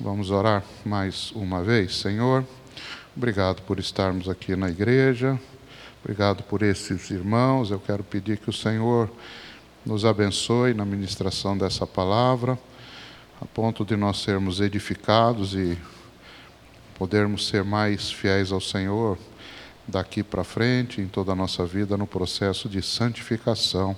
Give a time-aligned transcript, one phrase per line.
[0.00, 2.44] Vamos orar mais uma vez, Senhor.
[3.16, 5.38] Obrigado por estarmos aqui na igreja.
[6.02, 7.70] Obrigado por esses irmãos.
[7.70, 9.08] Eu quero pedir que o Senhor
[9.86, 12.58] nos abençoe na ministração dessa palavra,
[13.40, 15.78] a ponto de nós sermos edificados e
[16.98, 19.16] podermos ser mais fiéis ao Senhor
[19.86, 23.96] daqui para frente, em toda a nossa vida, no processo de santificação.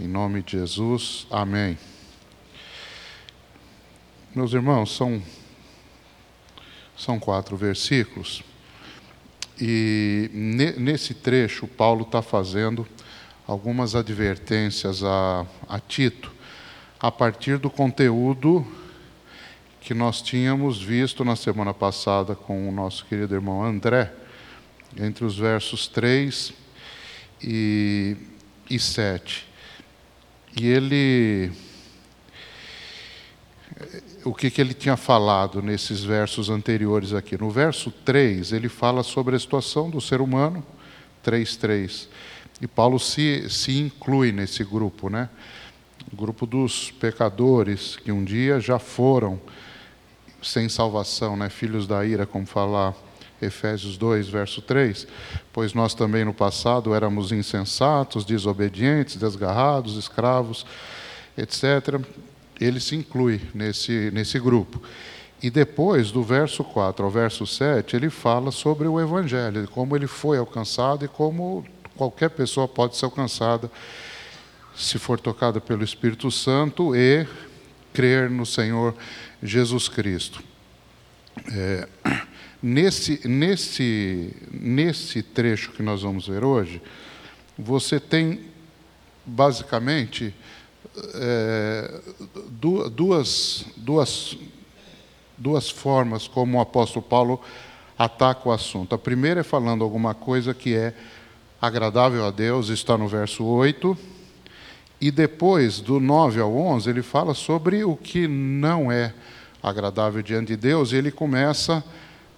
[0.00, 1.78] Em nome de Jesus, amém.
[4.32, 5.20] Meus irmãos, são,
[6.96, 8.44] são quatro versículos,
[9.60, 12.86] e ne, nesse trecho, Paulo está fazendo
[13.44, 16.32] algumas advertências a, a Tito,
[17.00, 18.64] a partir do conteúdo
[19.80, 24.12] que nós tínhamos visto na semana passada com o nosso querido irmão André,
[24.96, 26.52] entre os versos 3
[27.42, 28.16] e,
[28.70, 29.44] e 7.
[30.56, 31.50] E ele
[34.24, 37.38] o que, que ele tinha falado nesses versos anteriores aqui.
[37.38, 40.64] No verso 3, ele fala sobre a situação do ser humano,
[41.24, 42.08] 3.3.
[42.60, 45.28] E Paulo se, se inclui nesse grupo, né?
[46.12, 49.40] O grupo dos pecadores que um dia já foram
[50.42, 51.48] sem salvação, né?
[51.48, 52.94] filhos da ira, como falar
[53.40, 55.06] Efésios 2, verso 3.
[55.52, 60.66] Pois nós também no passado éramos insensatos, desobedientes, desgarrados, escravos,
[61.36, 62.00] etc
[62.60, 64.82] ele se inclui nesse, nesse grupo.
[65.42, 70.06] E depois, do verso 4 ao verso 7, ele fala sobre o Evangelho, como ele
[70.06, 71.64] foi alcançado e como
[71.96, 73.70] qualquer pessoa pode ser alcançada
[74.74, 77.26] se for tocada pelo Espírito Santo e
[77.92, 78.94] crer no Senhor
[79.42, 80.42] Jesus Cristo.
[81.52, 81.88] É,
[82.62, 86.80] nesse, nesse, nesse trecho que nós vamos ver hoje,
[87.58, 88.40] você tem
[89.24, 90.34] basicamente
[91.14, 92.00] é,
[92.90, 94.36] duas, duas,
[95.36, 97.40] duas formas como o apóstolo Paulo
[97.98, 98.94] ataca o assunto.
[98.94, 100.94] A primeira é falando alguma coisa que é
[101.60, 103.96] agradável a Deus, está no verso 8.
[105.00, 109.14] E depois, do 9 ao 11, ele fala sobre o que não é
[109.62, 111.82] agradável diante de Deus, e ele começa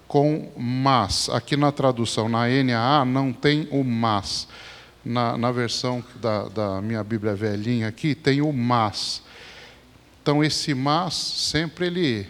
[0.06, 1.28] com mas.
[1.30, 4.46] Aqui na tradução, na NAA, não tem o mas
[5.04, 9.22] na, na versão da, da minha Bíblia velhinha aqui, tem o mas.
[10.22, 12.26] Então, esse mas sempre ele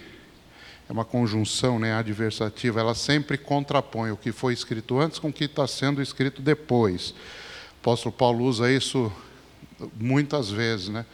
[0.89, 5.33] é uma conjunção né, adversativa, ela sempre contrapõe o que foi escrito antes com o
[5.33, 7.11] que está sendo escrito depois.
[7.11, 9.13] O apóstolo Paulo usa isso
[9.97, 10.89] muitas vezes.
[10.89, 11.05] Né?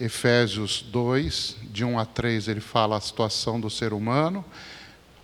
[0.00, 4.44] Efésios 2, de 1 a 3, ele fala a situação do ser humano.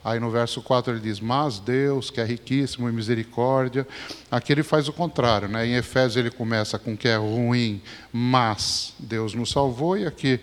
[0.05, 3.87] Aí no verso 4 ele diz: Mas Deus, que é riquíssimo em misericórdia.
[4.31, 5.67] Aqui ele faz o contrário, né?
[5.67, 7.81] Em Efésios ele começa com que é ruim,
[8.13, 9.97] mas Deus nos salvou.
[9.97, 10.41] E aqui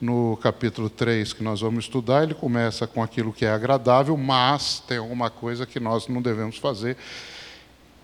[0.00, 4.80] no capítulo 3 que nós vamos estudar, ele começa com aquilo que é agradável, mas
[4.86, 6.96] tem alguma coisa que nós não devemos fazer,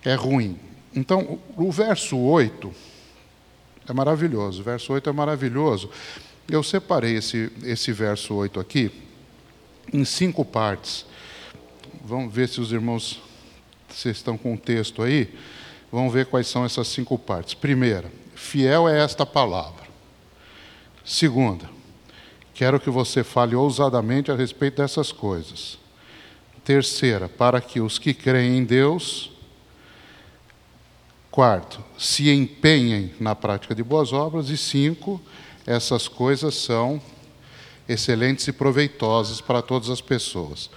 [0.05, 0.59] é ruim.
[0.95, 2.73] Então, o verso 8
[3.89, 4.61] é maravilhoso.
[4.61, 5.89] O verso 8 é maravilhoso.
[6.49, 9.06] Eu separei esse, esse verso 8 aqui
[9.93, 11.07] em cinco partes.
[12.05, 13.21] Vamos ver se os irmãos
[13.89, 15.33] vocês estão com o texto aí.
[15.91, 17.55] Vamos ver quais são essas cinco partes.
[17.55, 19.87] Primeira, fiel é esta palavra.
[21.05, 21.71] Segunda,
[22.53, 25.79] quero que você fale ousadamente a respeito dessas coisas.
[26.65, 29.31] Terceira, para que os que creem em Deus.
[31.31, 34.49] Quarto, se empenhem na prática de boas obras.
[34.51, 35.21] E cinco,
[35.67, 37.01] essas coisas são
[37.89, 40.71] excelentes e proveitosas para todas as pessoas.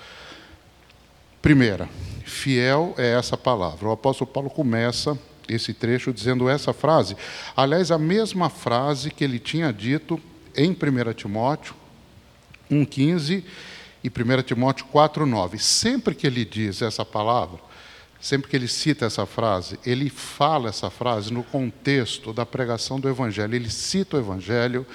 [1.42, 1.90] Primeira,
[2.26, 3.88] fiel é essa palavra.
[3.88, 5.18] O apóstolo Paulo começa
[5.48, 7.16] esse trecho dizendo essa frase,
[7.56, 10.22] aliás, a mesma frase que ele tinha dito
[10.56, 11.74] em 1 Timóteo
[12.70, 13.44] 1,15
[14.04, 15.58] e 1 Timóteo 4,9.
[15.58, 17.60] Sempre que ele diz essa palavra,
[18.20, 23.08] sempre que ele cita essa frase, ele fala essa frase no contexto da pregação do
[23.08, 23.56] Evangelho.
[23.56, 24.86] Ele cita o Evangelho,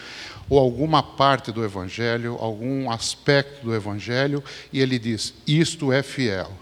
[0.49, 4.43] ou alguma parte do Evangelho, algum aspecto do Evangelho,
[4.73, 6.53] e ele diz: Isto é fiel.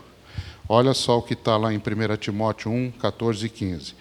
[0.69, 3.95] Olha só o que está lá em 1 Timóteo 1, 14 e 15.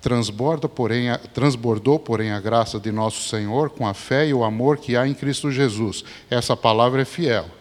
[0.00, 4.44] Transborda, porém, a, transbordou, porém, a graça de nosso Senhor com a fé e o
[4.44, 6.04] amor que há em Cristo Jesus.
[6.30, 7.57] Essa palavra é fiel.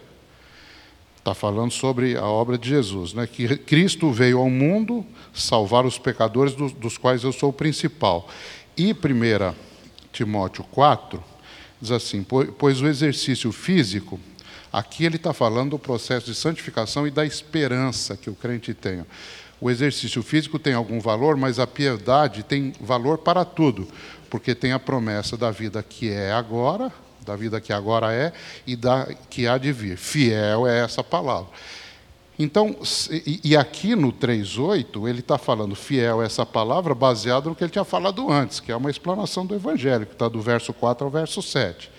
[1.27, 3.27] Está falando sobre a obra de Jesus, né?
[3.27, 8.29] que Cristo veio ao mundo salvar os pecadores, dos, dos quais eu sou o principal.
[8.77, 9.53] E 1
[10.13, 11.21] Timóteo 4,
[11.81, 12.25] Diz assim:
[12.57, 14.17] pois o exercício físico,
[14.71, 19.05] aqui ele está falando do processo de santificação e da esperança que o crente tem.
[19.59, 23.85] O exercício físico tem algum valor, mas a piedade tem valor para tudo,
[24.29, 26.89] porque tem a promessa da vida que é agora,
[27.27, 28.33] da vida que agora é
[28.65, 29.97] e da que há de vir.
[29.97, 31.49] Fiel é essa palavra.
[32.39, 32.77] Então,
[33.43, 37.83] e aqui no 3,8, ele está falando fiel essa palavra baseado no que ele tinha
[37.83, 41.41] falado antes, que é uma explanação do Evangelho, que está do verso 4 ao verso
[41.41, 41.89] 7.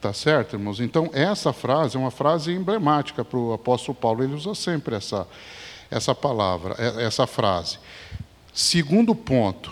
[0.00, 0.80] Tá certo, irmãos?
[0.80, 4.24] Então, essa frase é uma frase emblemática para o apóstolo Paulo.
[4.24, 5.28] Ele usa sempre essa,
[5.92, 7.78] essa palavra, essa frase.
[8.52, 9.70] Segundo ponto,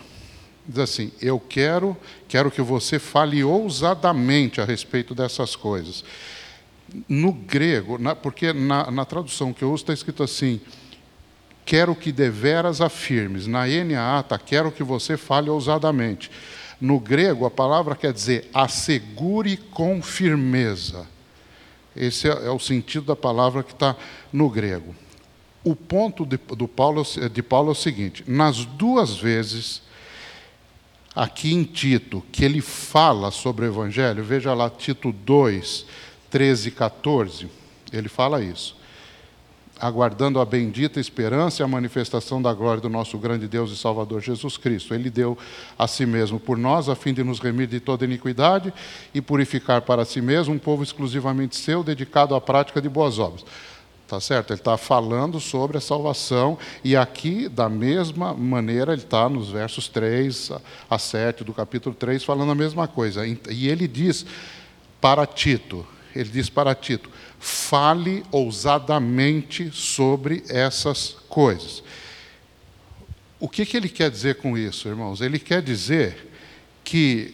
[0.66, 1.96] diz assim: Eu quero,
[2.28, 6.04] quero que você fale ousadamente a respeito dessas coisas.
[7.08, 10.60] No grego, na, porque na, na tradução que eu uso está escrito assim:
[11.64, 13.46] Quero que deveras afirmes.
[13.46, 16.30] Na NAA está: Quero que você fale ousadamente.
[16.80, 21.06] No grego, a palavra quer dizer assegure com firmeza.
[21.94, 23.96] Esse é, é o sentido da palavra que está
[24.32, 24.94] no grego.
[25.62, 27.02] O ponto de, do Paulo,
[27.32, 29.82] de Paulo é o seguinte: nas duas vezes,
[31.14, 35.86] aqui em Tito, que ele fala sobre o Evangelho, veja lá Tito 2,
[36.30, 37.48] 13 e 14,
[37.92, 38.80] ele fala isso
[39.80, 44.20] aguardando a bendita esperança e a manifestação da glória do nosso grande Deus e Salvador
[44.20, 44.94] Jesus Cristo.
[44.94, 45.38] Ele deu
[45.78, 48.72] a si mesmo por nós, a fim de nos remir de toda iniquidade
[49.14, 53.44] e purificar para si mesmo um povo exclusivamente seu, dedicado à prática de boas obras.
[54.10, 54.52] Tá certo?
[54.52, 59.86] Ele está falando sobre a salvação, e aqui, da mesma maneira, ele está nos versos
[59.86, 60.50] 3
[60.90, 63.24] a 7 do capítulo 3, falando a mesma coisa.
[63.24, 64.26] E ele diz
[65.00, 67.08] para Tito, ele diz para Tito,
[67.38, 71.80] fale ousadamente sobre essas coisas.
[73.38, 75.20] O que, que ele quer dizer com isso, irmãos?
[75.20, 76.32] Ele quer dizer
[76.82, 77.32] que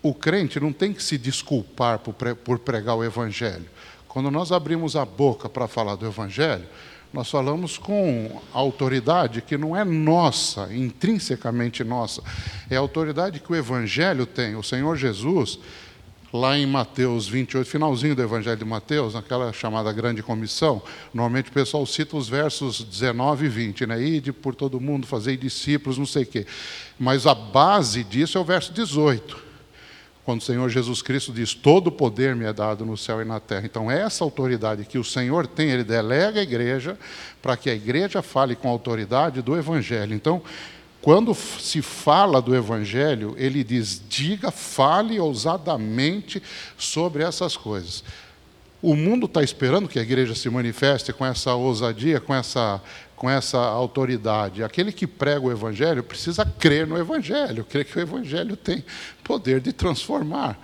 [0.00, 3.66] o crente não tem que se desculpar por pregar o Evangelho.
[4.12, 6.66] Quando nós abrimos a boca para falar do Evangelho,
[7.14, 12.22] nós falamos com autoridade que não é nossa, intrinsecamente nossa,
[12.68, 14.54] é a autoridade que o Evangelho tem.
[14.54, 15.58] O Senhor Jesus
[16.30, 20.82] lá em Mateus 28, finalzinho do Evangelho de Mateus, naquela chamada grande comissão,
[21.14, 24.02] normalmente o pessoal cita os versos 19 e 20, né?
[24.02, 26.46] Ide por todo mundo, fazei discípulos, não sei o quê.
[27.00, 29.41] Mas a base disso é o verso 18.
[30.24, 33.40] Quando o Senhor Jesus Cristo diz: Todo poder me é dado no céu e na
[33.40, 33.66] terra.
[33.66, 36.96] Então, essa autoridade que o Senhor tem, ele delega à igreja,
[37.40, 40.14] para que a igreja fale com a autoridade do Evangelho.
[40.14, 40.42] Então,
[41.00, 46.40] quando se fala do Evangelho, ele diz: diga, fale ousadamente
[46.78, 48.04] sobre essas coisas.
[48.80, 52.80] O mundo está esperando que a igreja se manifeste com essa ousadia, com essa,
[53.22, 54.64] com essa autoridade.
[54.64, 58.84] Aquele que prega o Evangelho precisa crer no Evangelho, crer que o Evangelho tem
[59.22, 60.58] poder de transformar.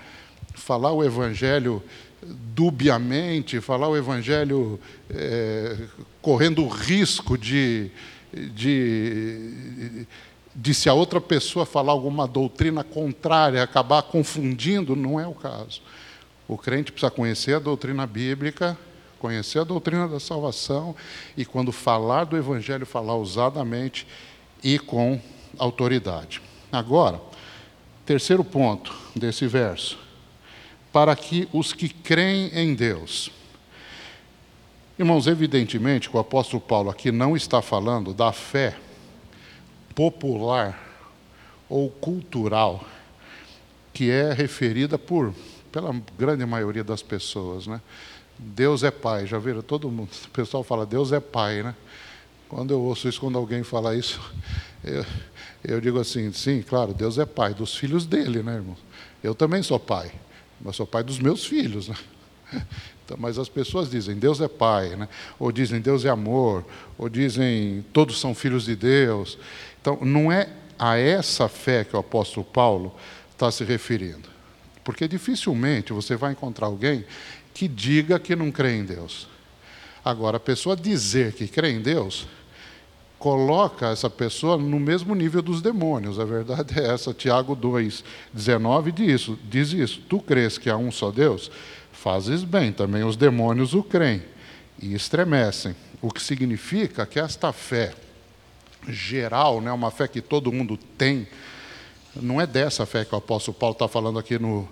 [0.57, 1.81] Falar o Evangelho
[2.21, 5.77] dubiamente, falar o Evangelho é,
[6.21, 7.93] correndo o risco de,
[8.33, 10.05] de
[10.53, 15.81] de se a outra pessoa falar alguma doutrina contrária, acabar confundindo, não é o caso.
[16.49, 18.77] O crente precisa conhecer a doutrina bíblica,
[19.19, 20.95] conhecer a doutrina da salvação
[21.37, 24.07] e, quando falar do Evangelho, falar ousadamente
[24.63, 25.21] e com
[25.59, 26.41] autoridade.
[26.71, 27.21] Agora,
[28.05, 29.99] terceiro ponto desse verso.
[30.93, 33.31] Para que os que creem em Deus.
[34.99, 38.77] Irmãos, evidentemente que o apóstolo Paulo aqui não está falando da fé
[39.95, 40.79] popular
[41.69, 42.85] ou cultural
[43.93, 45.35] que é referida por
[45.71, 47.81] pela grande maioria das pessoas, né?
[48.39, 51.75] Deus é pai, já viram todo mundo, o pessoal fala Deus é pai, né?
[52.49, 54.21] Quando eu ouço isso, quando alguém fala isso,
[54.85, 55.05] eu,
[55.65, 58.77] eu digo assim, sim, claro, Deus é pai dos filhos dele, né, irmão?
[59.23, 60.13] Eu também sou pai,
[60.61, 61.97] mas sou pai dos meus filhos, né?
[63.09, 65.09] Então, mas as pessoas dizem Deus é pai, né?
[65.39, 66.63] ou dizem Deus é amor,
[66.99, 69.39] ou dizem todos são filhos de Deus.
[69.81, 72.95] Então, não é a essa fé que o apóstolo Paulo
[73.33, 74.29] está se referindo.
[74.85, 77.03] Porque dificilmente você vai encontrar alguém
[77.59, 79.27] que diga que não crê em Deus.
[80.05, 82.29] Agora, a pessoa dizer que crê em Deus,
[83.19, 86.21] coloca essa pessoa no mesmo nível dos demônios.
[86.21, 87.13] A verdade é essa.
[87.13, 90.01] Tiago 2, 19 diz isso, diz isso.
[90.09, 91.51] Tu crês que há um só Deus?
[91.91, 94.23] Fazes bem, também os demônios o creem
[94.81, 95.75] e estremecem.
[96.01, 97.93] O que significa que esta fé
[98.87, 101.27] geral, né, uma fé que todo mundo tem,
[102.15, 104.69] não é dessa fé que o apóstolo Paulo está falando aqui no,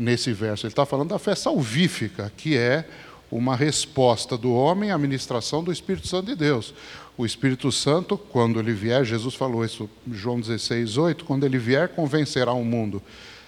[0.00, 0.64] nesse verso.
[0.64, 2.88] Ele está falando da fé salvífica, que é
[3.30, 6.72] uma resposta do homem à ministração do Espírito Santo de Deus.
[7.18, 11.90] O Espírito Santo, quando ele vier, Jesus falou isso, João 16, 8, quando ele vier,
[11.90, 13.02] convencerá o mundo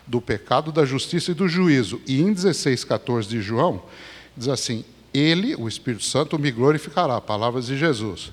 [0.07, 2.03] do pecado, da justiça e do juízo.
[2.07, 3.83] E em 16, 14 de João,
[4.37, 8.31] diz assim: Ele, o Espírito Santo, me glorificará, palavras de Jesus,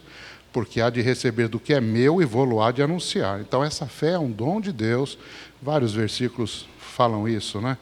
[0.52, 3.40] porque há de receber do que é meu e vou-lo há de anunciar.
[3.40, 5.18] Então, essa fé é um dom de Deus.
[5.62, 6.68] Vários versículos
[7.00, 7.78] falam isso, né?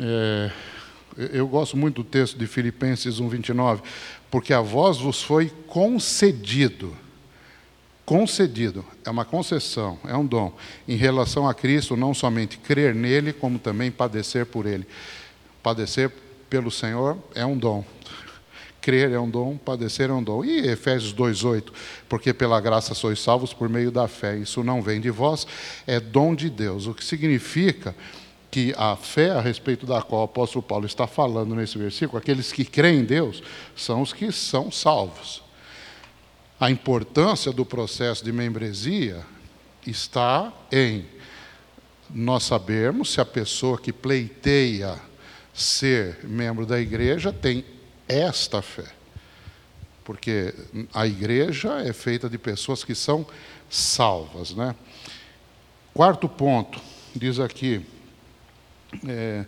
[0.00, 0.50] É,
[1.34, 3.82] eu gosto muito do texto de Filipenses 1:29,
[4.30, 6.96] porque a vós vos foi concedido.
[8.06, 10.56] Concedido, é uma concessão, é um dom.
[10.88, 14.86] Em relação a Cristo, não somente crer nele, como também padecer por ele.
[15.62, 16.10] Padecer
[16.48, 17.84] pelo Senhor é um dom.
[18.88, 20.42] Crer é um dom, padecer é um dom.
[20.42, 21.70] E Efésios 2,8,
[22.08, 24.38] porque pela graça sois salvos por meio da fé.
[24.38, 25.46] Isso não vem de vós,
[25.86, 26.86] é dom de Deus.
[26.86, 27.94] O que significa
[28.50, 32.50] que a fé a respeito da qual o apóstolo Paulo está falando nesse versículo, aqueles
[32.50, 33.42] que creem em Deus,
[33.76, 35.42] são os que são salvos.
[36.58, 39.20] A importância do processo de membresia
[39.86, 41.04] está em
[42.08, 44.98] nós sabermos se a pessoa que pleiteia
[45.52, 47.76] ser membro da igreja tem
[48.08, 48.84] esta fé.
[50.04, 50.54] Porque
[50.94, 53.26] a igreja é feita de pessoas que são
[53.68, 54.54] salvas.
[54.54, 54.74] Né?
[55.92, 56.80] Quarto ponto,
[57.14, 57.84] diz aqui,
[59.06, 59.44] é,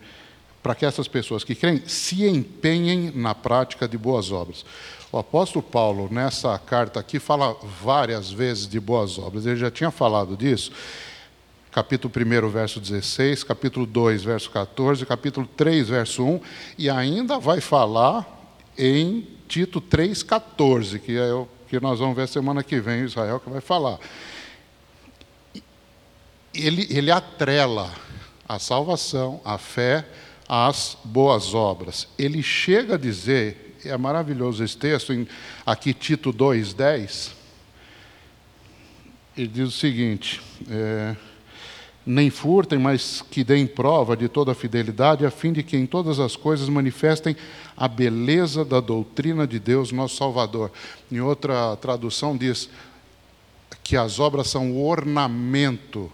[0.62, 4.64] para que essas pessoas que creem se empenhem na prática de boas obras.
[5.10, 9.46] O apóstolo Paulo, nessa carta aqui, fala várias vezes de boas obras.
[9.46, 10.70] Ele já tinha falado disso.
[11.72, 16.40] Capítulo 1, verso 16, capítulo 2, verso 14, capítulo 3, verso 1,
[16.76, 18.39] e ainda vai falar
[18.80, 23.38] em Tito 3, 14, que é o que nós vamos ver semana que vem, Israel
[23.38, 23.98] que vai falar.
[26.54, 27.92] Ele, ele atrela
[28.48, 30.06] a salvação, a fé,
[30.48, 32.08] às boas obras.
[32.18, 35.28] Ele chega a dizer, é maravilhoso esse texto, em,
[35.64, 37.32] aqui Tito 2,10,
[39.36, 41.14] ele diz o seguinte: é,
[42.10, 45.86] nem furtem, mas que deem prova de toda a fidelidade, a fim de que em
[45.86, 47.36] todas as coisas manifestem
[47.76, 50.72] a beleza da doutrina de Deus, nosso Salvador.
[51.10, 52.68] Em outra tradução diz
[53.84, 56.10] que as obras são o ornamento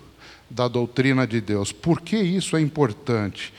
[0.50, 1.72] da doutrina de Deus.
[1.72, 3.52] Por que isso é importante?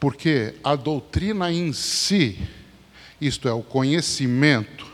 [0.00, 2.38] Porque a doutrina em si,
[3.20, 4.86] isto é, o conhecimento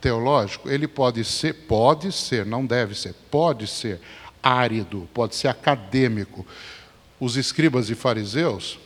[0.00, 4.00] teológico, ele pode ser, pode ser, não deve ser, pode ser
[4.46, 6.46] árido, pode ser acadêmico.
[7.18, 8.78] Os escribas e fariseus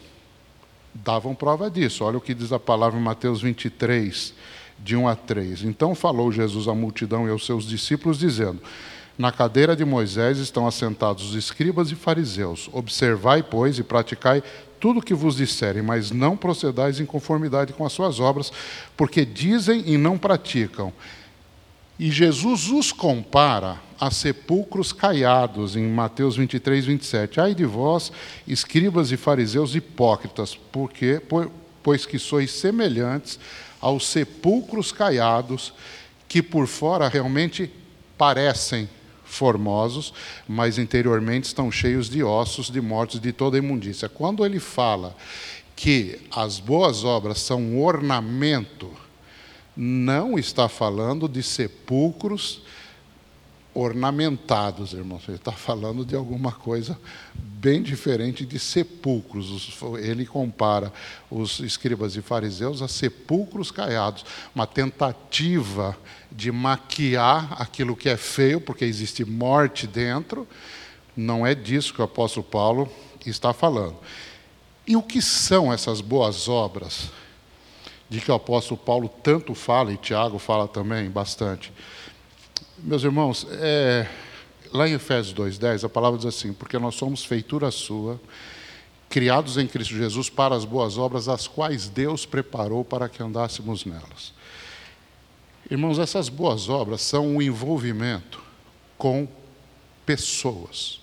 [0.95, 2.05] davam prova disso.
[2.05, 4.33] Olha o que diz a palavra em Mateus 23,
[4.79, 5.65] de 1 a 3.
[5.65, 8.61] Então falou Jesus à multidão e aos seus discípulos, dizendo:
[9.19, 12.71] na cadeira de Moisés estão assentados os escribas e fariseus.
[12.73, 14.43] Observai, pois, e praticai
[14.81, 18.51] tudo o que vos disserem, mas não procedais em conformidade com as suas obras,
[18.97, 20.91] porque dizem e não praticam.
[22.01, 27.39] E Jesus os compara a sepulcros caiados, em Mateus 23, 27.
[27.39, 28.11] Ai de vós,
[28.49, 31.21] escribas e fariseus hipócritas, porque,
[31.83, 33.39] pois que sois semelhantes
[33.79, 35.75] aos sepulcros caiados,
[36.27, 37.71] que por fora realmente
[38.17, 38.89] parecem
[39.23, 40.15] formosos,
[40.49, 44.09] mas interiormente estão cheios de ossos, de mortos, de toda imundícia.
[44.09, 45.15] Quando ele fala
[45.77, 48.91] que as boas obras são um ornamento,
[49.77, 52.63] não está falando de sepulcros
[53.73, 55.23] ornamentados, irmãos.
[55.29, 56.99] Ele está falando de alguma coisa
[57.35, 59.79] bem diferente de sepulcros.
[60.01, 60.93] Ele compara
[61.31, 64.25] os escribas e fariseus a sepulcros caiados,
[64.55, 65.97] uma tentativa
[66.31, 70.47] de maquiar aquilo que é feio, porque existe morte dentro.
[71.17, 72.89] Não é disso que o apóstolo Paulo
[73.25, 73.97] está falando.
[74.87, 77.11] E o que são essas boas obras?
[78.11, 81.73] De que o apóstolo Paulo tanto fala, e Tiago fala também bastante.
[82.77, 84.07] Meus irmãos, é,
[84.73, 88.21] lá em Efésios 2,10, a palavra diz assim: Porque nós somos feitura sua,
[89.09, 93.85] criados em Cristo Jesus para as boas obras, as quais Deus preparou para que andássemos
[93.85, 94.33] nelas.
[95.71, 98.43] Irmãos, essas boas obras são um envolvimento
[98.99, 99.29] com
[100.05, 101.01] pessoas.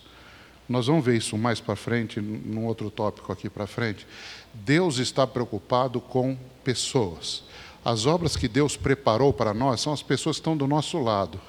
[0.67, 4.05] Nós vamos ver isso mais para frente, num outro tópico aqui para frente.
[4.53, 7.43] Deus está preocupado com pessoas.
[7.83, 11.39] As obras que Deus preparou para nós são as pessoas que estão do nosso lado.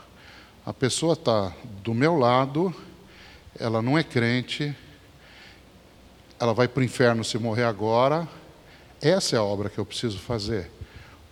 [0.64, 1.52] A pessoa está
[1.82, 2.74] do meu lado,
[3.58, 4.76] ela não é crente,
[6.38, 8.28] ela vai para o inferno se morrer agora.
[9.00, 10.70] Essa é a obra que eu preciso fazer.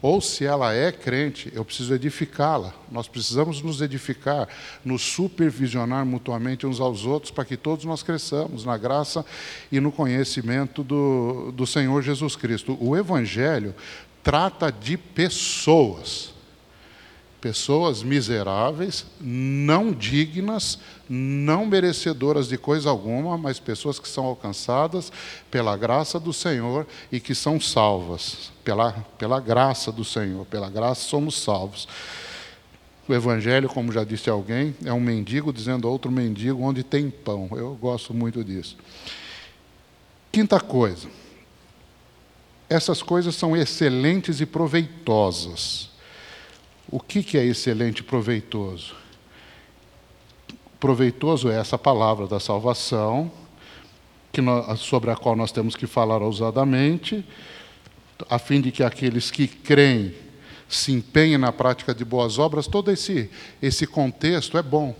[0.02, 2.74] Ou se ela é crente, eu preciso edificá-la.
[2.92, 4.46] Nós precisamos nos edificar,
[4.84, 9.24] nos supervisionar mutuamente uns aos outros, para que todos nós cresçamos na graça
[9.72, 12.76] e no conhecimento do, do Senhor Jesus Cristo.
[12.78, 13.74] O Evangelho
[14.22, 16.35] trata de pessoas
[17.46, 25.12] pessoas miseráveis, não dignas, não merecedoras de coisa alguma, mas pessoas que são alcançadas
[25.48, 28.50] pela graça do Senhor e que são salvas.
[28.64, 31.86] Pela, pela graça do Senhor, pela graça somos salvos.
[33.08, 37.08] O evangelho, como já disse alguém, é um mendigo dizendo a outro mendigo onde tem
[37.08, 37.48] pão.
[37.52, 38.76] Eu gosto muito disso.
[40.32, 41.06] Quinta coisa.
[42.68, 45.94] Essas coisas são excelentes e proveitosas.
[46.88, 48.94] O que, que é excelente e proveitoso?
[50.78, 53.30] Proveitoso é essa palavra da salvação,
[54.32, 57.24] que nós, sobre a qual nós temos que falar ousadamente,
[58.30, 60.14] a fim de que aqueles que creem
[60.68, 62.66] se empenhem na prática de boas obras.
[62.66, 64.94] Todo esse, esse contexto é bom,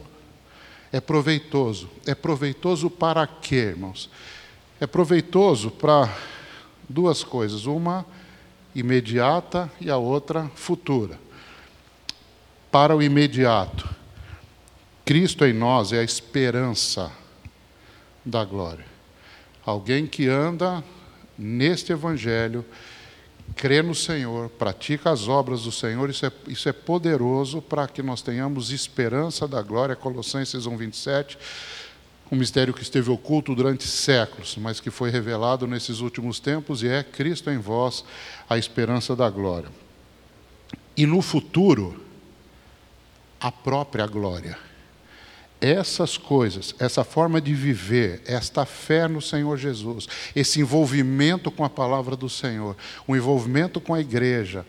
[0.93, 1.89] é proveitoso.
[2.05, 4.11] É proveitoso para quê, irmãos?
[4.81, 6.13] É proveitoso para
[6.89, 8.05] duas coisas: uma
[8.75, 11.26] imediata e a outra futura.
[12.71, 13.89] Para o imediato,
[15.05, 17.13] Cristo em nós é a esperança
[18.25, 18.85] da glória.
[19.65, 20.83] Alguém que anda
[21.39, 22.65] neste Evangelho,
[23.55, 28.03] crê no Senhor, pratica as obras do Senhor, isso é, isso é poderoso para que
[28.03, 29.95] nós tenhamos esperança da glória.
[29.95, 31.39] Colossenses 1, 27
[32.31, 36.89] um mistério que esteve oculto durante séculos, mas que foi revelado nesses últimos tempos e
[36.89, 38.05] é Cristo em vós,
[38.49, 39.69] a esperança da glória.
[40.97, 42.03] E no futuro,
[43.41, 44.59] a própria glória.
[45.61, 51.71] Essas coisas, essa forma de viver, esta fé no Senhor Jesus, esse envolvimento com a
[51.71, 52.77] palavra do Senhor,
[53.07, 54.67] o envolvimento com a igreja,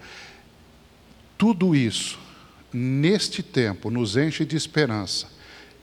[1.37, 2.17] tudo isso,
[2.71, 5.27] neste tempo, nos enche de esperança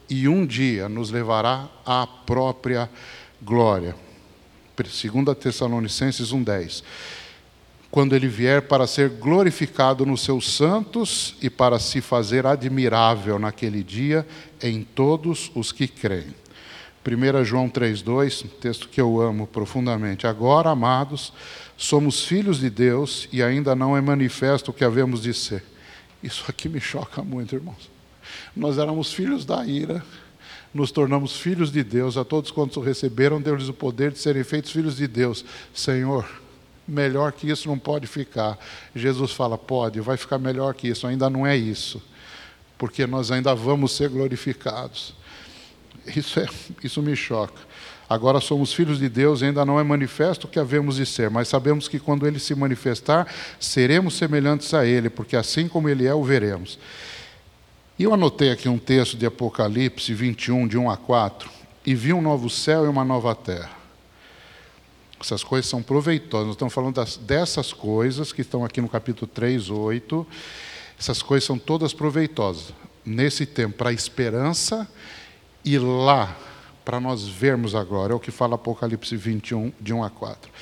[0.08, 2.88] e um dia nos levará à própria
[3.42, 3.94] glória.
[4.76, 6.82] 2 Tessalonicenses 1,10.
[7.94, 13.84] Quando ele vier para ser glorificado nos seus santos e para se fazer admirável naquele
[13.84, 14.26] dia
[14.60, 16.34] em todos os que creem.
[17.06, 20.26] 1 João 3,2, texto que eu amo profundamente.
[20.26, 21.32] Agora, amados,
[21.76, 25.62] somos filhos de Deus e ainda não é manifesto o que havemos de ser.
[26.20, 27.88] Isso aqui me choca muito, irmãos.
[28.56, 30.04] Nós éramos filhos da ira,
[30.74, 32.16] nos tornamos filhos de Deus.
[32.16, 35.44] A todos quantos o receberam, deu-lhes o poder de serem feitos filhos de Deus.
[35.72, 36.42] Senhor,
[36.86, 38.58] melhor que isso não pode ficar.
[38.94, 41.06] Jesus fala: pode, vai ficar melhor que isso.
[41.06, 42.02] Ainda não é isso,
[42.78, 45.14] porque nós ainda vamos ser glorificados.
[46.06, 46.46] Isso, é,
[46.82, 47.60] isso me choca.
[48.08, 51.48] Agora somos filhos de Deus ainda não é manifesto o que havemos de ser, mas
[51.48, 53.26] sabemos que quando ele se manifestar,
[53.58, 56.78] seremos semelhantes a ele, porque assim como ele é, o veremos.
[57.98, 61.50] E eu anotei aqui um texto de Apocalipse 21, de 1 a 4,
[61.86, 63.83] e vi um novo céu e uma nova terra.
[65.24, 66.46] Essas coisas são proveitosas.
[66.46, 70.26] Nós estamos falando das, dessas coisas que estão aqui no capítulo 3, 8.
[70.98, 72.74] Essas coisas são todas proveitosas.
[73.04, 74.86] Nesse tempo, para a esperança
[75.64, 76.36] e lá,
[76.84, 78.12] para nós vermos a glória.
[78.12, 80.52] É o que fala Apocalipse 21, de 1 a 4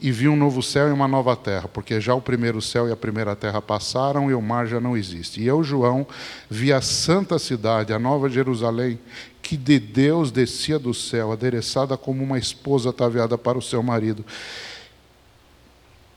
[0.00, 2.92] e vi um novo céu e uma nova terra, porque já o primeiro céu e
[2.92, 5.42] a primeira terra passaram e o mar já não existe.
[5.42, 6.06] E eu, João,
[6.48, 8.98] vi a santa cidade, a nova Jerusalém,
[9.42, 14.24] que de Deus descia do céu, adereçada como uma esposa ataviada para o seu marido.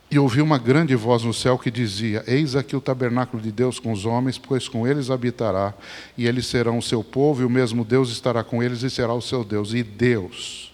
[0.10, 3.80] E ouvi uma grande voz no céu que dizia: Eis aqui o tabernáculo de Deus
[3.80, 5.74] com os homens, pois com eles habitará,
[6.18, 9.14] e eles serão o seu povo, e o mesmo Deus estará com eles e será
[9.14, 9.74] o seu Deus.
[9.74, 10.73] E Deus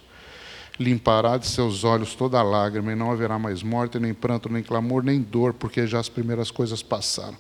[0.79, 5.03] limpará de seus olhos toda lágrima, e não haverá mais morte, nem pranto, nem clamor,
[5.03, 7.37] nem dor, porque já as primeiras coisas passaram.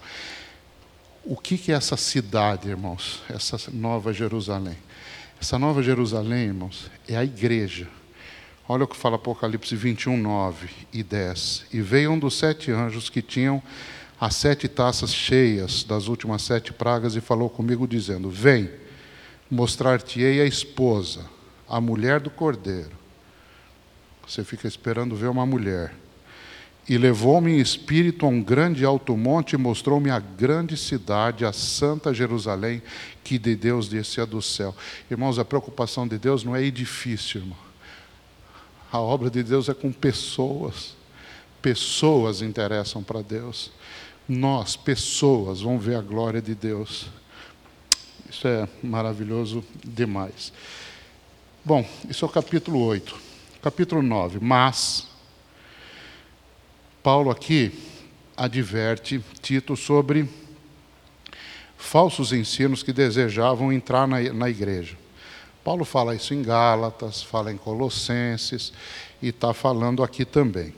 [1.23, 3.21] O que é essa cidade, irmãos?
[3.29, 4.77] Essa nova Jerusalém.
[5.39, 7.87] Essa nova Jerusalém, irmãos, é a igreja.
[8.67, 11.65] Olha o que fala Apocalipse 21, 9 e 10.
[11.71, 13.63] E veio um dos sete anjos que tinham
[14.19, 18.69] as sete taças cheias das últimas sete pragas e falou comigo, dizendo: Vem,
[19.49, 21.25] mostrar-te-ei a esposa,
[21.67, 22.98] a mulher do cordeiro.
[24.29, 25.91] Você fica esperando ver uma mulher.
[26.87, 31.51] E levou-me em espírito a um grande alto monte e mostrou-me a grande cidade, a
[31.51, 32.79] santa Jerusalém,
[33.23, 34.75] que de Deus descia do céu.
[35.09, 37.57] Irmãos, a preocupação de Deus não é edifício, irmão.
[38.91, 40.95] A obra de Deus é com pessoas.
[41.59, 43.71] Pessoas interessam para Deus.
[44.27, 47.07] Nós, pessoas, vamos ver a glória de Deus.
[48.29, 50.53] Isso é maravilhoso demais.
[51.65, 53.28] Bom, isso é o capítulo 8
[53.61, 54.39] capítulo 9.
[54.41, 55.07] Mas,
[57.03, 57.71] Paulo aqui
[58.35, 60.29] adverte Tito sobre
[61.77, 64.97] falsos ensinos que desejavam entrar na, na igreja.
[65.63, 68.71] Paulo fala isso em Gálatas, fala em Colossenses
[69.21, 70.73] e está falando aqui também.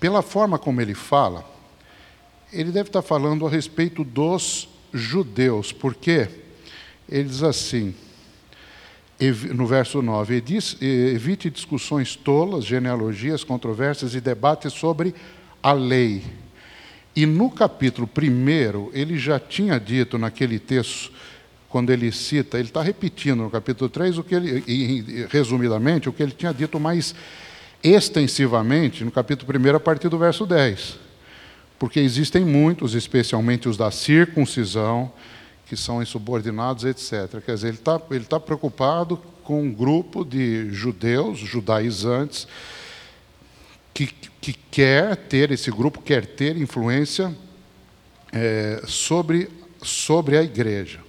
[0.00, 1.44] Pela forma como ele fala,
[2.52, 6.28] ele deve estar tá falando a respeito dos judeus, porque
[7.08, 7.94] ele diz assim:
[9.54, 10.42] no verso 9,
[10.80, 15.14] evite discussões tolas, genealogias, controvérsias e debates sobre
[15.62, 16.22] a lei.
[17.14, 21.10] E no capítulo 1, ele já tinha dito naquele texto,
[21.68, 26.12] quando ele cita, ele está repetindo no capítulo 3, o que ele, e, resumidamente, o
[26.12, 27.14] que ele tinha dito mais
[27.82, 30.98] extensivamente no capítulo 1, a partir do verso 10.
[31.78, 35.10] Porque existem muitos, especialmente os da circuncisão,
[35.66, 37.42] que são insubordinados, etc.
[37.44, 42.48] Quer dizer, ele está ele tá preocupado com um grupo de judeus, judaizantes,
[43.92, 47.34] que, que quer ter, esse grupo quer ter influência
[48.32, 49.48] é, sobre,
[49.82, 51.00] sobre a igreja.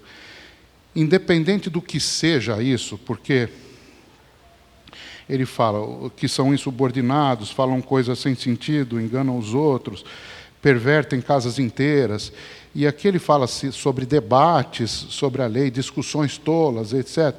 [0.95, 3.49] Independente do que seja isso, porque
[5.29, 10.05] ele fala que são insubordinados, falam coisas sem sentido, enganam os outros,
[10.61, 12.31] pervertem casas inteiras.
[12.77, 17.35] E aqui ele fala sobre debates sobre a lei, discussões tolas, etc.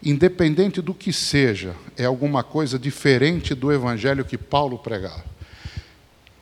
[0.00, 5.24] Independente do que seja, é alguma coisa diferente do evangelho que Paulo pregava.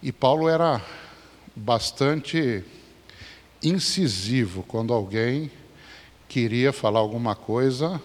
[0.02, 0.84] E Paulo era
[1.56, 2.62] bastante
[3.62, 5.50] incisivo quando alguém
[6.28, 7.98] queria falar alguma coisa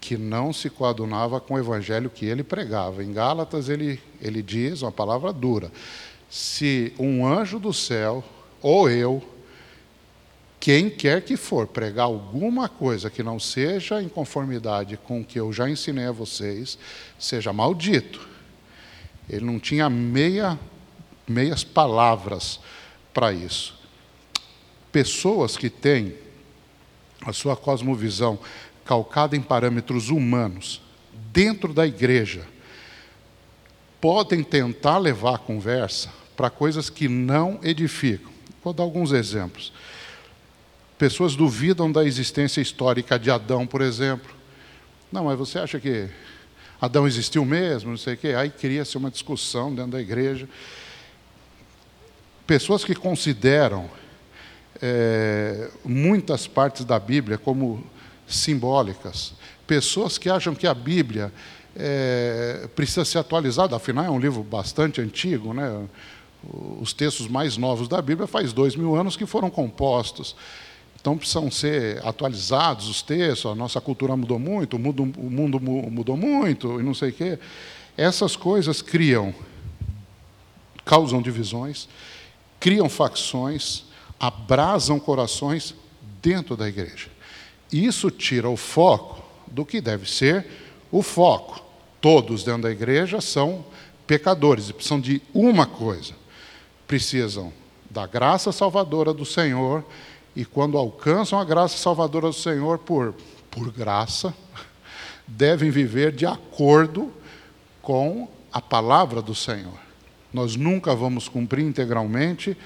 [0.00, 3.04] que não se coadunava com o evangelho que ele pregava.
[3.04, 5.70] Em Gálatas ele, ele diz uma palavra dura:
[6.30, 8.24] se um anjo do céu,
[8.60, 9.22] ou eu,
[10.58, 15.38] quem quer que for, pregar alguma coisa que não seja em conformidade com o que
[15.38, 16.78] eu já ensinei a vocês,
[17.18, 18.26] seja maldito.
[19.28, 20.58] Ele não tinha meia,
[21.26, 22.58] meias palavras
[23.14, 23.78] para isso.
[24.90, 26.14] Pessoas que têm
[27.24, 28.38] a sua cosmovisão
[28.84, 30.80] calcada em parâmetros humanos,
[31.32, 32.46] dentro da igreja,
[34.00, 38.35] podem tentar levar a conversa para coisas que não edificam.
[38.66, 39.72] Vou dar alguns exemplos.
[40.98, 44.28] Pessoas duvidam da existência histórica de Adão, por exemplo.
[45.12, 46.08] Não, mas você acha que
[46.80, 47.90] Adão existiu mesmo?
[47.90, 48.34] Não sei o quê.
[48.36, 50.48] Aí cria-se uma discussão dentro da igreja.
[52.44, 53.88] Pessoas que consideram
[54.82, 57.86] é, muitas partes da Bíblia como
[58.26, 59.34] simbólicas.
[59.64, 61.32] Pessoas que acham que a Bíblia
[61.76, 65.86] é, precisa ser atualizada, afinal é um livro bastante antigo, né?
[66.80, 70.36] Os textos mais novos da Bíblia faz dois mil anos que foram compostos.
[71.00, 76.80] Então precisam ser atualizados os textos, a nossa cultura mudou muito, o mundo, mudou muito,
[76.80, 77.38] e não sei o quê.
[77.96, 79.32] Essas coisas criam,
[80.84, 81.88] causam divisões,
[82.58, 83.84] criam facções,
[84.18, 85.74] abrasam corações
[86.20, 87.08] dentro da igreja.
[87.72, 90.46] Isso tira o foco do que deve ser
[90.90, 91.64] o foco.
[92.00, 93.64] Todos dentro da igreja são
[94.06, 96.14] pecadores e precisam de uma coisa:
[96.86, 97.52] precisam
[97.90, 99.84] da graça salvadora do Senhor,
[100.34, 103.14] e quando alcançam a graça salvadora do Senhor por,
[103.50, 104.34] por graça,
[105.26, 107.10] devem viver de acordo
[107.80, 109.78] com a palavra do Senhor.
[110.32, 112.56] Nós nunca vamos cumprir integralmente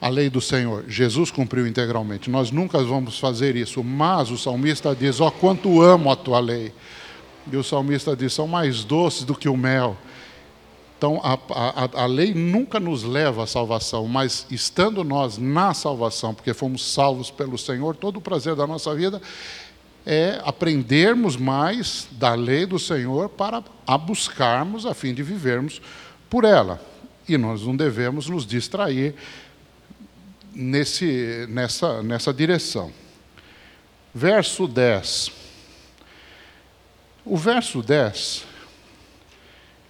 [0.00, 0.84] a lei do Senhor.
[0.88, 2.30] Jesus cumpriu integralmente.
[2.30, 6.38] Nós nunca vamos fazer isso, mas o salmista diz: Ó, oh, quanto amo a tua
[6.38, 6.72] lei.
[7.50, 9.96] E o salmista diz: são mais doces do que o mel.
[10.98, 16.34] Então, a, a, a lei nunca nos leva à salvação, mas estando nós na salvação,
[16.34, 19.22] porque fomos salvos pelo Senhor, todo o prazer da nossa vida
[20.04, 25.80] é aprendermos mais da lei do Senhor para a buscarmos a fim de vivermos
[26.28, 26.82] por ela.
[27.28, 29.14] E nós não devemos nos distrair
[30.52, 32.90] nesse, nessa, nessa direção.
[34.12, 35.30] Verso 10.
[37.24, 38.47] O verso 10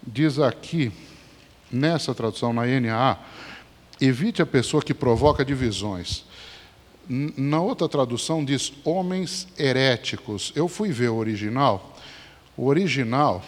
[0.09, 0.91] diz aqui,
[1.71, 3.19] nessa tradução na NA,
[4.01, 6.25] evite a pessoa que provoca divisões.
[7.09, 10.53] Na outra tradução diz homens heréticos.
[10.55, 11.97] Eu fui ver o original.
[12.57, 13.43] O original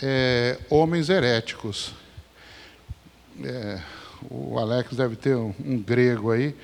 [0.00, 1.92] é homens heréticos.
[3.42, 3.80] É,
[4.30, 6.54] o Alex deve ter um, um grego aí.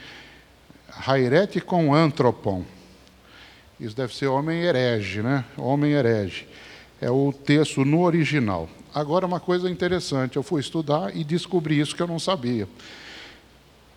[1.06, 2.64] Hairete com antropon.
[3.80, 5.44] Isso deve ser homem herege, né?
[5.56, 6.46] Homem herege
[7.04, 8.66] é o texto no original.
[8.94, 12.66] Agora, uma coisa interessante, eu fui estudar e descobri isso que eu não sabia.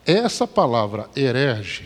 [0.06, 1.86] Essa palavra herege,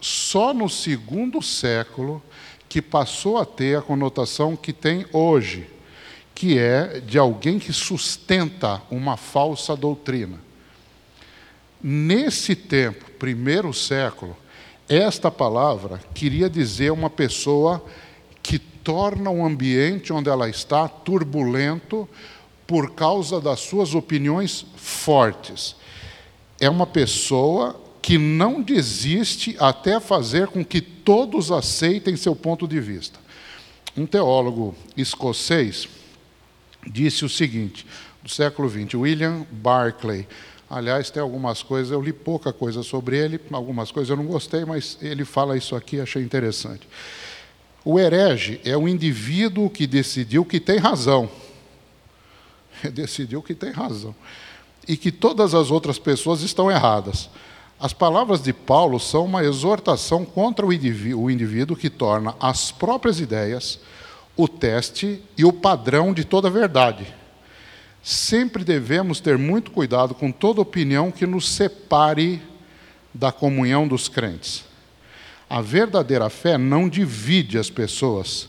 [0.00, 2.22] só no segundo século
[2.70, 5.68] que passou a ter a conotação que tem hoje,
[6.34, 10.40] que é de alguém que sustenta uma falsa doutrina.
[11.82, 14.34] Nesse tempo, primeiro século,
[14.88, 17.84] esta palavra queria dizer uma pessoa
[18.86, 22.08] torna o ambiente onde ela está turbulento
[22.68, 25.74] por causa das suas opiniões fortes.
[26.60, 32.78] É uma pessoa que não desiste até fazer com que todos aceitem seu ponto de
[32.78, 33.18] vista.
[33.96, 35.88] Um teólogo escocês
[36.86, 37.84] disse o seguinte,
[38.22, 40.28] do século XX, William Barclay,
[40.68, 44.64] Aliás, tem algumas coisas, eu li pouca coisa sobre ele, algumas coisas eu não gostei,
[44.64, 46.88] mas ele fala isso aqui, achei interessante.
[47.88, 51.30] O herege é um indivíduo que decidiu que tem razão.
[52.92, 54.12] Decidiu que tem razão.
[54.88, 57.30] E que todas as outras pessoas estão erradas.
[57.78, 62.72] As palavras de Paulo são uma exortação contra o indivíduo, o indivíduo que torna as
[62.72, 63.78] próprias ideias
[64.36, 67.06] o teste e o padrão de toda verdade.
[68.02, 72.42] Sempre devemos ter muito cuidado com toda opinião que nos separe
[73.14, 74.64] da comunhão dos crentes.
[75.48, 78.48] A verdadeira fé não divide as pessoas,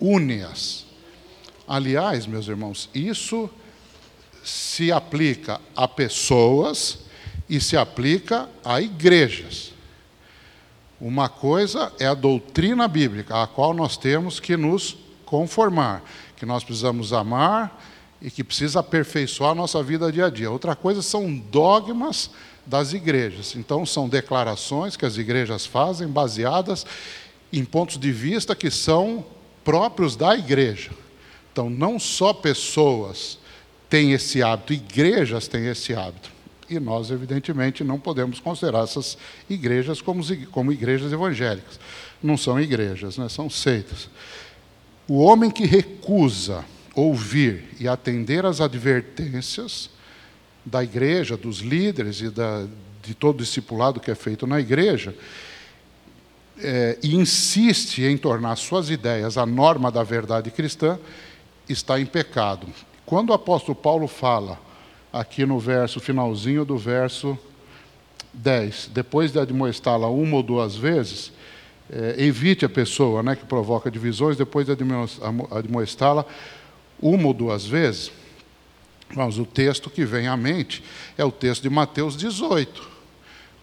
[0.00, 0.84] une-as.
[1.66, 3.48] Aliás, meus irmãos, isso
[4.42, 6.98] se aplica a pessoas
[7.48, 9.72] e se aplica a igrejas.
[11.00, 16.02] Uma coisa é a doutrina bíblica, a qual nós temos que nos conformar,
[16.36, 17.80] que nós precisamos amar
[18.20, 20.50] e que precisa aperfeiçoar a nossa vida dia a dia.
[20.50, 22.30] Outra coisa são dogmas
[22.68, 23.56] das igrejas.
[23.56, 26.84] Então, são declarações que as igrejas fazem baseadas
[27.50, 29.24] em pontos de vista que são
[29.64, 30.90] próprios da igreja.
[31.50, 33.38] Então, não só pessoas
[33.88, 36.30] têm esse hábito, igrejas têm esse hábito.
[36.68, 39.16] E nós, evidentemente, não podemos considerar essas
[39.48, 41.80] igrejas como, como igrejas evangélicas.
[42.22, 43.30] Não são igrejas, né?
[43.30, 44.10] são seitas.
[45.08, 46.62] O homem que recusa
[46.94, 49.88] ouvir e atender às advertências
[50.68, 52.66] da igreja, dos líderes e da,
[53.02, 55.14] de todo o discipulado que é feito na igreja,
[56.60, 60.98] é, e insiste em tornar suas ideias a norma da verdade cristã,
[61.68, 62.66] está em pecado.
[63.06, 64.58] Quando o apóstolo Paulo fala,
[65.12, 67.38] aqui no verso, finalzinho do verso
[68.32, 71.32] 10, depois de admoestá-la uma ou duas vezes,
[71.90, 74.72] é, evite a pessoa né, que provoca divisões, depois de
[75.50, 76.24] admoestá-la
[77.00, 78.12] uma ou duas vezes,
[79.14, 80.82] mas o texto que vem à mente
[81.16, 82.88] é o texto de Mateus 18,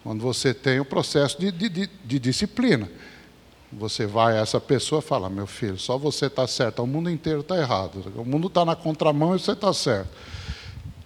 [0.04, 2.90] quando você tem o processo de, de, de, de disciplina.
[3.72, 7.10] Você vai a essa pessoa e fala: Meu filho, só você está certo, o mundo
[7.10, 8.04] inteiro está errado.
[8.16, 10.10] O mundo está na contramão e você está certo.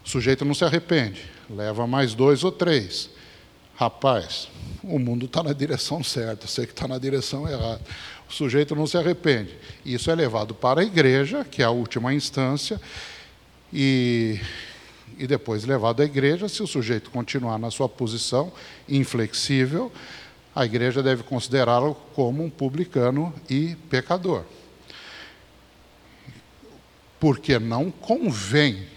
[0.06, 3.10] O sujeito não se arrepende, leva mais dois ou três.
[3.75, 4.49] Rapaz,
[4.84, 7.82] o mundo está na direção certa, você que está na direção errada
[8.30, 9.58] o sujeito não se arrepende.
[9.84, 12.80] Isso é levado para a igreja, que é a última instância,
[13.71, 14.39] e,
[15.17, 16.47] e depois levado à igreja.
[16.47, 18.51] Se o sujeito continuar na sua posição
[18.88, 19.91] inflexível,
[20.55, 24.43] a igreja deve considerá-lo como um publicano e pecador.
[27.19, 28.88] Porque não convém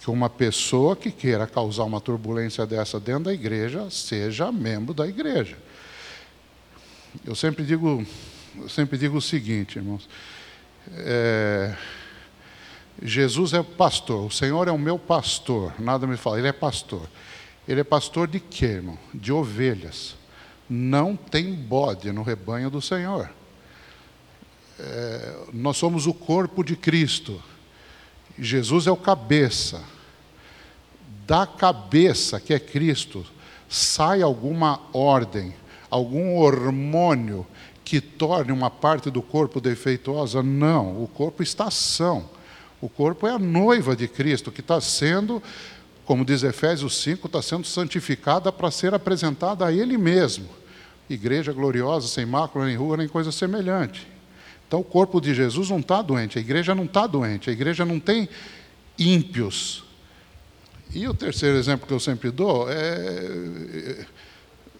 [0.00, 5.06] que uma pessoa que queira causar uma turbulência dessa dentro da igreja seja membro da
[5.06, 5.56] igreja.
[7.24, 8.04] Eu sempre digo
[8.56, 10.08] eu sempre digo o seguinte, irmãos.
[10.90, 11.74] É,
[13.02, 17.02] Jesus é pastor, o Senhor é o meu pastor, nada me fala, ele é pastor.
[17.66, 18.98] Ele é pastor de quê, irmão?
[19.14, 20.16] De ovelhas.
[20.68, 23.30] Não tem bode no rebanho do Senhor.
[24.78, 27.40] É, nós somos o corpo de Cristo.
[28.38, 29.82] Jesus é o cabeça.
[31.24, 33.24] Da cabeça, que é Cristo,
[33.68, 35.54] sai alguma ordem,
[35.88, 37.46] algum hormônio
[37.84, 40.42] que torne uma parte do corpo defeituosa.
[40.42, 42.28] Não, o corpo está são.
[42.82, 45.40] O corpo é a noiva de Cristo, que está sendo,
[46.04, 50.48] como diz Efésios 5, está sendo santificada para ser apresentada a Ele mesmo.
[51.08, 54.08] Igreja gloriosa, sem mácula, nem rua, nem coisa semelhante.
[54.66, 57.84] Então o corpo de Jesus não está doente, a igreja não está doente, a igreja
[57.84, 58.28] não tem
[58.98, 59.84] ímpios.
[60.92, 64.04] E o terceiro exemplo que eu sempre dou é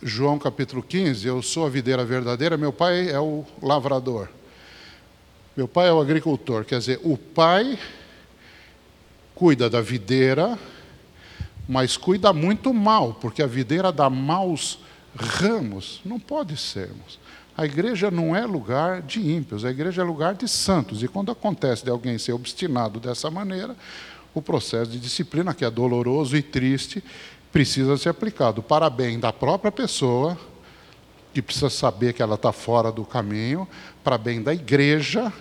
[0.03, 4.29] João capítulo 15, eu sou a videira verdadeira, meu pai é o lavrador.
[5.55, 7.79] Meu pai é o agricultor, quer dizer, o pai
[9.35, 10.59] cuida da videira,
[11.69, 14.79] mas cuida muito mal, porque a videira dá maus
[15.15, 16.01] ramos.
[16.07, 17.19] Não pode sermos.
[17.55, 21.03] A igreja não é lugar de ímpios, a igreja é lugar de santos.
[21.03, 23.77] E quando acontece de alguém ser obstinado dessa maneira,
[24.33, 27.05] o processo de disciplina, que é doloroso e triste,
[27.53, 30.39] precisa ser aplicado para bem da própria pessoa,
[31.33, 33.67] que precisa saber que ela está fora do caminho,
[34.05, 35.33] para bem da igreja,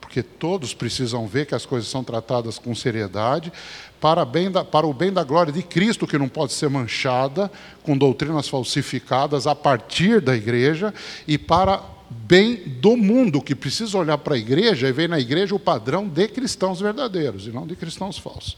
[0.00, 3.52] porque todos precisam ver que as coisas são tratadas com seriedade,
[4.00, 7.50] para, da, para o bem da glória de Cristo, que não pode ser manchada
[7.82, 10.92] com doutrinas falsificadas a partir da igreja,
[11.26, 15.54] e para bem do mundo, que precisa olhar para a igreja e ver na igreja
[15.54, 18.56] o padrão de cristãos verdadeiros e não de cristãos falsos.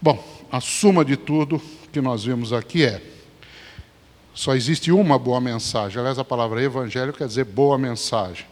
[0.00, 3.02] Bom, a suma de tudo que nós vimos aqui é:
[4.34, 5.98] só existe uma boa mensagem.
[5.98, 8.46] Aliás, a palavra evangelho quer dizer boa mensagem.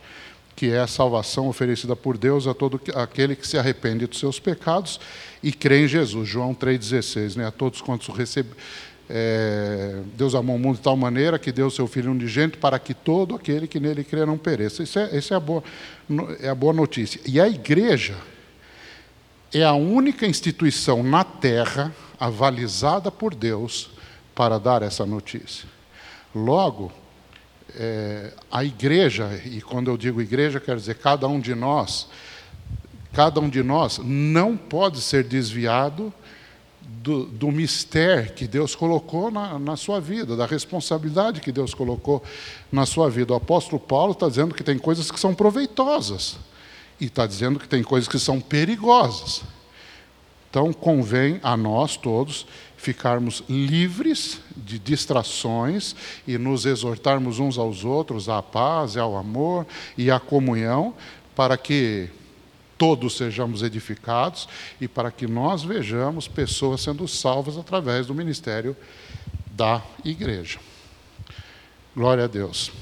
[0.54, 4.38] que é a salvação oferecida por Deus a todo aquele que se arrepende dos seus
[4.38, 5.00] pecados
[5.42, 6.28] e crê em Jesus.
[6.28, 7.36] João 3,16.
[7.36, 7.46] Né?
[7.46, 8.52] A todos quantos recebem.
[9.10, 12.94] É, Deus amou o mundo de tal maneira que deu seu Filho unigênito para que
[12.94, 14.82] todo aquele que nele crê não pereça.
[14.84, 15.64] Isso é, isso é, a, boa,
[16.38, 17.20] é a boa notícia.
[17.26, 18.14] E a igreja
[19.52, 23.90] é a única instituição na terra avalizada por Deus
[24.34, 25.71] para dar essa notícia.
[26.34, 26.90] Logo,
[27.76, 32.08] é, a igreja, e quando eu digo igreja, quero dizer cada um de nós,
[33.12, 36.12] cada um de nós não pode ser desviado
[36.80, 42.22] do, do mistério que Deus colocou na, na, sua vida, da responsabilidade que Deus colocou
[42.70, 43.32] na sua vida.
[43.32, 46.38] O apóstolo Paulo está dizendo que tem coisas que são proveitosas
[47.00, 49.42] e está dizendo que tem coisas que são perigosas.
[50.50, 52.46] Então, convém a nós todos
[52.82, 55.94] ficarmos livres de distrações
[56.26, 59.64] e nos exortarmos uns aos outros à paz, ao amor
[59.96, 60.92] e à comunhão,
[61.36, 62.08] para que
[62.76, 64.48] todos sejamos edificados
[64.80, 68.76] e para que nós vejamos pessoas sendo salvas através do ministério
[69.52, 70.58] da igreja.
[71.94, 72.72] Glória a Deus.